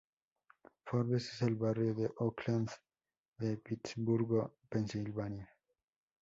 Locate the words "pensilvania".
4.67-5.47